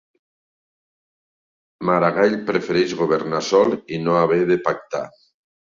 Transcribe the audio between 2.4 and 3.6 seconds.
prefereix governar